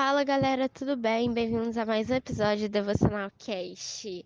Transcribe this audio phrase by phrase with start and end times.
[0.00, 1.32] Fala galera, tudo bem?
[1.32, 4.24] Bem-vindos a mais um episódio do Devocional Cast.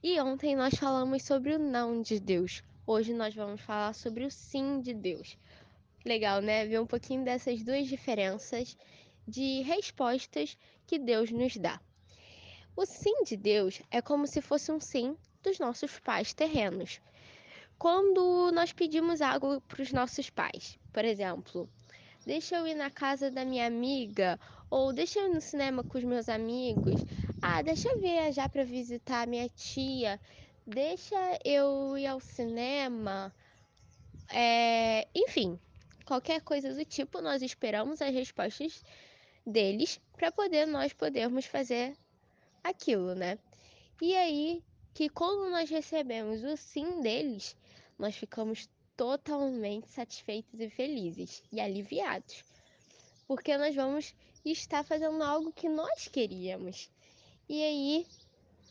[0.00, 2.62] E ontem nós falamos sobre o não de Deus.
[2.86, 5.36] Hoje nós vamos falar sobre o sim de Deus.
[6.04, 6.64] Legal, né?
[6.66, 8.76] Ver um pouquinho dessas duas diferenças
[9.26, 10.56] de respostas
[10.86, 11.80] que Deus nos dá.
[12.76, 17.00] O sim de Deus é como se fosse um sim dos nossos pais terrenos.
[17.76, 21.68] Quando nós pedimos algo para os nossos pais, por exemplo,
[22.24, 24.38] deixa eu ir na casa da minha amiga,
[24.70, 27.04] ou deixa eu ir no cinema com os meus amigos,
[27.40, 30.20] ah, deixa eu viajar para visitar minha tia,
[30.66, 33.34] deixa eu ir ao cinema,
[34.30, 35.06] é...
[35.14, 35.58] enfim,
[36.04, 38.82] qualquer coisa do tipo, nós esperamos as respostas
[39.46, 41.96] deles para poder nós podermos fazer
[42.62, 43.38] aquilo, né?
[44.00, 44.62] E aí
[44.94, 47.56] que quando nós recebemos o sim deles,
[47.98, 52.42] nós ficamos totalmente satisfeitos e felizes e aliviados,
[53.26, 54.14] porque nós vamos
[54.52, 56.90] estar fazendo algo que nós queríamos.
[57.48, 58.06] E aí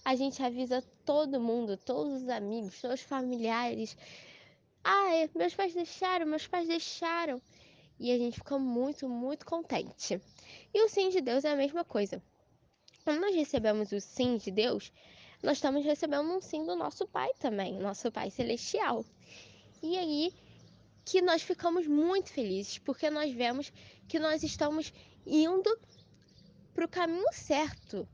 [0.03, 3.97] a gente avisa todo mundo, todos os amigos, todos os familiares.
[4.83, 7.41] Ah, meus pais deixaram, meus pais deixaram.
[7.99, 10.21] E a gente fica muito, muito contente.
[10.73, 12.21] E o sim de Deus é a mesma coisa.
[13.03, 14.91] Quando nós recebemos o sim de Deus,
[15.41, 19.05] nós estamos recebendo um sim do nosso Pai também, nosso Pai Celestial.
[19.81, 20.33] E aí
[21.05, 23.71] que nós ficamos muito felizes, porque nós vemos
[24.09, 24.93] que nós estamos
[25.27, 25.77] indo
[26.73, 28.07] para o caminho certo,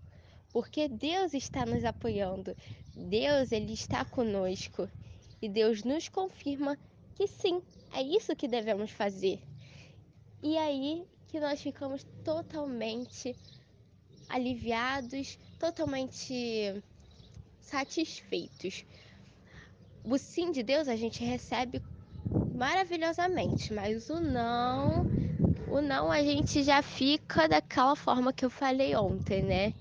[0.51, 2.55] porque Deus está nos apoiando,
[2.95, 4.89] Deus ele está conosco
[5.41, 6.77] e Deus nos confirma
[7.15, 7.61] que sim,
[7.93, 9.39] é isso que devemos fazer.
[10.41, 13.35] E aí que nós ficamos totalmente
[14.29, 16.83] aliviados, totalmente
[17.59, 18.85] satisfeitos
[20.03, 21.81] o sim de Deus a gente recebe
[22.53, 25.05] maravilhosamente, mas o não,
[25.73, 29.73] o não a gente já fica daquela forma que eu falei ontem, né?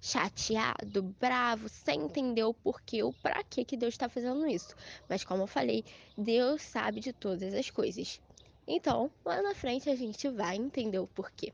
[0.00, 4.74] Chateado, bravo, sem entender o porquê, o pra que que Deus está fazendo isso.
[5.06, 5.84] Mas como eu falei,
[6.16, 8.18] Deus sabe de todas as coisas.
[8.66, 11.52] Então, lá na frente a gente vai entender o porquê.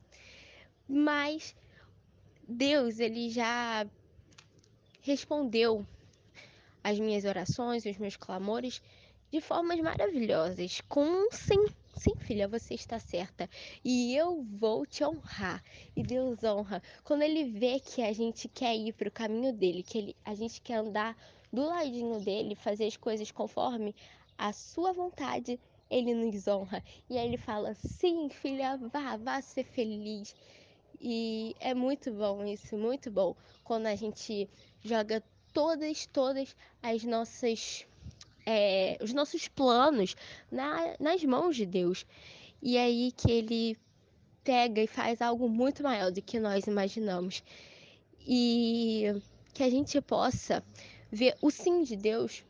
[0.89, 1.53] Mas
[2.47, 3.85] Deus, ele já
[5.01, 5.85] respondeu
[6.85, 8.81] as minhas orações, os meus clamores
[9.33, 11.80] de formas maravilhosas, com um sim.
[12.03, 13.49] Sim, filha, você está certa.
[13.85, 15.63] E eu vou te honrar.
[15.95, 16.83] E Deus honra.
[17.05, 20.35] Quando Ele vê que a gente quer ir para o caminho dele, que ele, a
[20.35, 21.15] gente quer andar
[21.53, 23.95] do ladinho dele, fazer as coisas conforme
[24.39, 26.83] a sua vontade, Ele nos honra.
[27.09, 30.35] E aí Ele fala: sim, filha, vá, vá ser feliz.
[31.01, 33.35] E é muito bom isso, muito bom.
[33.63, 34.49] Quando a gente
[34.83, 35.23] joga
[35.53, 37.87] todas, todas as nossas,
[38.51, 40.17] é, os nossos planos
[40.51, 42.07] na, nas mãos de Deus.
[42.63, 43.77] E é aí que Ele
[44.43, 47.43] pega e faz algo muito maior do que nós imaginamos.
[48.27, 49.05] E
[49.55, 50.63] que a gente possa
[51.11, 52.45] ver o sim de Deus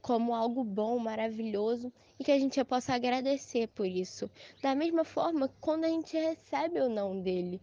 [0.00, 4.30] como algo bom, maravilhoso e que a gente possa agradecer por isso.
[4.62, 7.60] Da mesma forma, quando a gente recebe o não dele,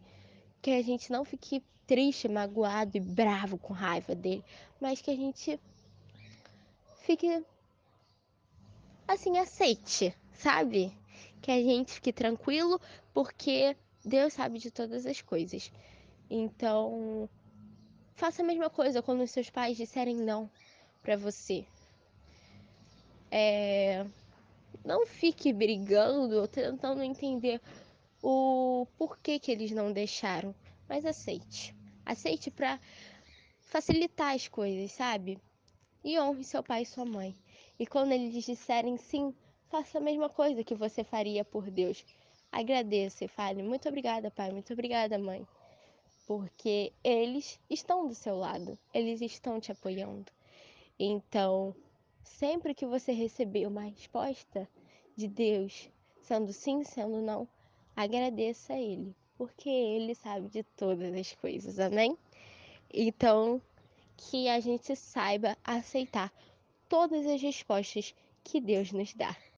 [0.61, 4.43] que a gente não fique triste, magoado e bravo com raiva dele,
[4.79, 5.59] mas que a gente
[7.01, 7.43] fique
[9.07, 10.91] assim, aceite, sabe?
[11.41, 12.79] Que a gente fique tranquilo,
[13.13, 15.71] porque Deus sabe de todas as coisas.
[16.29, 17.29] Então,
[18.15, 20.49] faça a mesma coisa quando os seus pais disserem não
[21.01, 21.65] para você.
[23.31, 24.05] É...
[24.83, 27.59] Não fique brigando ou tentando entender
[28.21, 30.53] o porquê que eles não deixaram,
[30.87, 31.75] mas aceite.
[32.05, 32.79] Aceite para
[33.61, 35.39] facilitar as coisas, sabe?
[36.05, 37.35] E honre seu pai e sua mãe.
[37.79, 39.33] E quando eles disserem sim,
[39.71, 42.05] faça a mesma coisa que você faria por Deus.
[42.51, 45.47] Agradeça e fale: Muito obrigada, pai, muito obrigada, mãe.
[46.27, 50.31] Porque eles estão do seu lado, eles estão te apoiando.
[50.99, 51.75] Então,
[52.23, 54.69] sempre que você receber uma resposta
[55.15, 55.89] de Deus,
[56.21, 57.47] sendo sim, sendo não,
[57.95, 62.15] agradeça a Ele, porque Ele sabe de todas as coisas, amém?
[62.93, 63.59] Então,
[64.17, 66.31] que a gente saiba aceitar
[66.87, 69.35] todas as respostas que Deus nos dá.